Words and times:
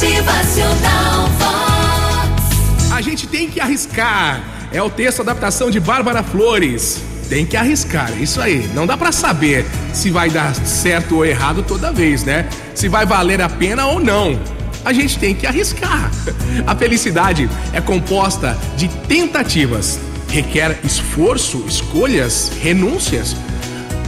Motivacional 0.00 1.26
Vox. 1.38 2.90
A 2.90 3.02
gente 3.02 3.26
tem 3.26 3.50
que 3.50 3.60
arriscar. 3.60 4.42
É 4.72 4.82
o 4.82 4.88
texto 4.88 5.20
adaptação 5.20 5.70
de 5.70 5.78
Bárbara 5.78 6.22
Flores. 6.22 7.02
Tem 7.28 7.44
que 7.44 7.54
arriscar, 7.54 8.10
é 8.10 8.22
isso 8.22 8.40
aí. 8.40 8.66
Não 8.72 8.86
dá 8.86 8.96
pra 8.96 9.12
saber 9.12 9.66
se 9.92 10.08
vai 10.08 10.30
dar 10.30 10.54
certo 10.54 11.16
ou 11.16 11.26
errado 11.26 11.62
toda 11.62 11.92
vez, 11.92 12.24
né? 12.24 12.48
Se 12.74 12.88
vai 12.88 13.04
valer 13.04 13.42
a 13.42 13.48
pena 13.50 13.84
ou 13.88 14.00
não. 14.00 14.40
A 14.86 14.94
gente 14.94 15.18
tem 15.18 15.34
que 15.34 15.46
arriscar. 15.46 16.10
A 16.66 16.74
felicidade 16.74 17.50
é 17.74 17.80
composta 17.82 18.56
de 18.78 18.88
tentativas. 18.88 20.00
Requer 20.28 20.78
esforço, 20.82 21.62
escolhas, 21.68 22.50
renúncias. 22.62 23.36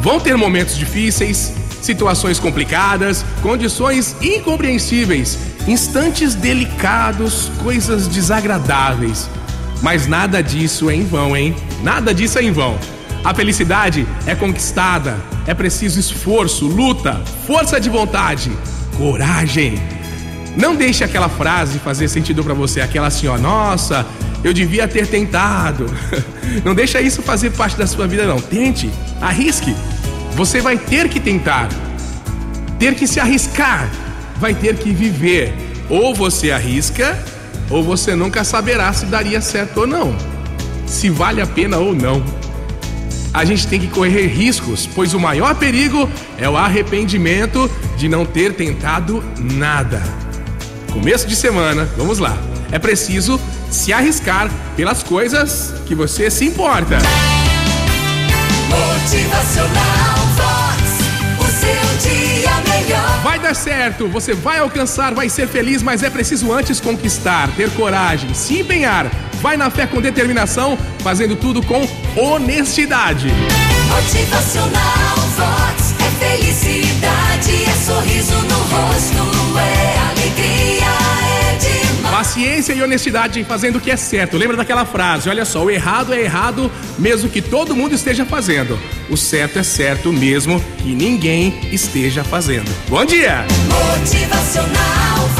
Vão 0.00 0.18
ter 0.18 0.36
momentos 0.36 0.76
difíceis, 0.76 1.52
situações 1.80 2.38
complicadas, 2.38 3.24
condições 3.42 4.16
incompreensíveis, 4.20 5.38
instantes 5.66 6.34
delicados, 6.34 7.50
coisas 7.62 8.06
desagradáveis. 8.06 9.28
Mas 9.82 10.06
nada 10.06 10.42
disso 10.42 10.88
é 10.90 10.94
em 10.94 11.04
vão, 11.04 11.36
hein? 11.36 11.54
Nada 11.82 12.14
disso 12.14 12.38
é 12.38 12.42
em 12.42 12.52
vão. 12.52 12.78
A 13.24 13.34
felicidade 13.34 14.06
é 14.26 14.34
conquistada, 14.34 15.16
é 15.46 15.54
preciso 15.54 15.98
esforço, 15.98 16.66
luta, 16.66 17.20
força 17.46 17.80
de 17.80 17.90
vontade, 17.90 18.52
coragem. 18.96 19.74
Não 20.56 20.74
deixe 20.74 21.04
aquela 21.04 21.28
frase 21.28 21.78
fazer 21.78 22.08
sentido 22.08 22.42
para 22.42 22.54
você, 22.54 22.80
aquela 22.80 23.08
assim, 23.08 23.26
ó, 23.26 23.36
nossa, 23.36 24.06
eu 24.42 24.54
devia 24.54 24.86
ter 24.86 25.06
tentado. 25.06 25.86
Não 26.64 26.74
deixa 26.74 27.00
isso 27.00 27.20
fazer 27.20 27.50
parte 27.50 27.76
da 27.76 27.86
sua 27.86 28.06
vida, 28.06 28.24
não. 28.24 28.40
Tente, 28.40 28.88
arrisque. 29.20 29.74
Você 30.36 30.60
vai 30.60 30.76
ter 30.76 31.08
que 31.08 31.18
tentar, 31.18 31.66
ter 32.78 32.94
que 32.94 33.06
se 33.06 33.18
arriscar, 33.18 33.90
vai 34.36 34.52
ter 34.52 34.76
que 34.76 34.92
viver. 34.92 35.54
Ou 35.88 36.14
você 36.14 36.50
arrisca, 36.50 37.18
ou 37.70 37.82
você 37.82 38.14
nunca 38.14 38.44
saberá 38.44 38.92
se 38.92 39.06
daria 39.06 39.40
certo 39.40 39.78
ou 39.80 39.86
não, 39.86 40.14
se 40.86 41.08
vale 41.08 41.40
a 41.40 41.46
pena 41.46 41.78
ou 41.78 41.94
não. 41.94 42.22
A 43.32 43.46
gente 43.46 43.66
tem 43.66 43.80
que 43.80 43.86
correr 43.86 44.26
riscos, 44.26 44.86
pois 44.94 45.14
o 45.14 45.18
maior 45.18 45.54
perigo 45.54 46.06
é 46.36 46.46
o 46.46 46.56
arrependimento 46.56 47.70
de 47.96 48.06
não 48.06 48.26
ter 48.26 48.52
tentado 48.52 49.24
nada. 49.38 50.02
Começo 50.92 51.26
de 51.26 51.34
semana, 51.34 51.88
vamos 51.96 52.18
lá. 52.18 52.36
É 52.70 52.78
preciso 52.78 53.40
se 53.70 53.90
arriscar 53.90 54.50
pelas 54.76 55.02
coisas 55.02 55.72
que 55.86 55.94
você 55.94 56.30
se 56.30 56.44
importa. 56.44 56.98
Motivacional 58.68 60.05
dar 63.46 63.54
certo, 63.54 64.08
você 64.08 64.34
vai 64.34 64.58
alcançar, 64.58 65.14
vai 65.14 65.28
ser 65.28 65.46
feliz, 65.46 65.80
mas 65.80 66.02
é 66.02 66.10
preciso 66.10 66.52
antes 66.52 66.80
conquistar, 66.80 67.48
ter 67.54 67.70
coragem, 67.70 68.34
se 68.34 68.58
empenhar. 68.58 69.08
Vai 69.40 69.56
na 69.56 69.70
fé 69.70 69.86
com 69.86 70.00
determinação, 70.00 70.76
fazendo 70.98 71.36
tudo 71.36 71.62
com 71.62 71.86
honestidade. 72.16 73.28
Motivacional 73.88 75.16
Vox. 75.36 75.94
É 76.00 76.36
felicidade, 76.36 77.64
é 77.64 77.84
sorriso 77.84 78.34
no 78.34 78.58
rosto, 78.58 79.15
Paciência 82.36 82.74
e 82.74 82.82
honestidade 82.82 83.42
fazendo 83.44 83.76
o 83.76 83.80
que 83.80 83.90
é 83.90 83.96
certo. 83.96 84.36
Lembra 84.36 84.58
daquela 84.58 84.84
frase? 84.84 85.26
Olha 85.26 85.46
só, 85.46 85.64
o 85.64 85.70
errado 85.70 86.12
é 86.12 86.20
errado 86.20 86.70
mesmo 86.98 87.30
que 87.30 87.40
todo 87.40 87.74
mundo 87.74 87.94
esteja 87.94 88.26
fazendo. 88.26 88.78
O 89.08 89.16
certo 89.16 89.58
é 89.58 89.62
certo 89.62 90.12
mesmo 90.12 90.62
que 90.76 90.94
ninguém 90.94 91.58
esteja 91.72 92.22
fazendo. 92.22 92.70
Bom 92.90 93.06
dia! 93.06 93.46
Motivacional 93.70 95.30